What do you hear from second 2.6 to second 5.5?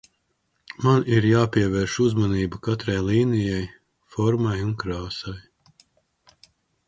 katrai līnijai, formai un krāsai.